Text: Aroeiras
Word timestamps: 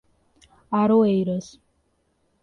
Aroeiras 0.79 1.59